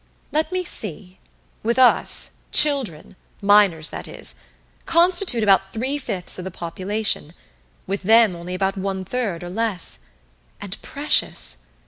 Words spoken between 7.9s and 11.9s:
them only about one third, or less. And precious